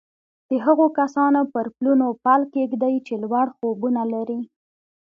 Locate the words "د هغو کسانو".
0.49-1.41